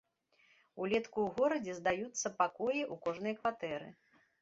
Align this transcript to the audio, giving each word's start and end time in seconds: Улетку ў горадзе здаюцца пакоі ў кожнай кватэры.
Улетку 0.85 1.17
ў 1.27 1.35
горадзе 1.37 1.77
здаюцца 1.81 2.35
пакоі 2.43 2.81
ў 2.93 3.01
кожнай 3.07 3.33
кватэры. 3.41 3.97